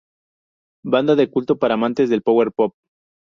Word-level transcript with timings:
Banda 0.93 1.13
de 1.19 1.29
culto 1.33 1.53
para 1.59 1.75
amantes 1.75 2.09
del 2.09 2.23
Power 2.23 2.51
Pop. 2.51 2.73